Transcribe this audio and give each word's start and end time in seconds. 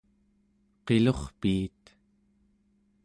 qilurpiit 0.85 1.83